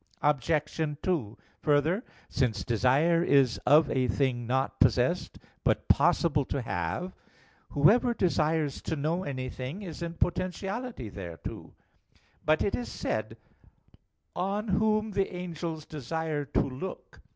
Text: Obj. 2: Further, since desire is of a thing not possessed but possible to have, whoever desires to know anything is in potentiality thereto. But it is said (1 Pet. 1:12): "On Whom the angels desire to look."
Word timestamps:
Obj. 0.23 0.81
2: 1.03 1.37
Further, 1.61 2.03
since 2.27 2.63
desire 2.63 3.21
is 3.23 3.59
of 3.67 3.87
a 3.91 4.07
thing 4.07 4.47
not 4.47 4.79
possessed 4.79 5.37
but 5.63 5.87
possible 5.87 6.43
to 6.45 6.63
have, 6.63 7.13
whoever 7.69 8.15
desires 8.15 8.81
to 8.81 8.95
know 8.95 9.23
anything 9.23 9.83
is 9.83 10.01
in 10.01 10.15
potentiality 10.15 11.09
thereto. 11.11 11.75
But 12.43 12.63
it 12.63 12.73
is 12.73 12.89
said 12.91 13.37
(1 14.33 14.65
Pet. 14.65 14.65
1:12): 14.65 14.67
"On 14.67 14.67
Whom 14.79 15.11
the 15.11 15.35
angels 15.35 15.85
desire 15.85 16.45
to 16.45 16.61
look." 16.67 17.21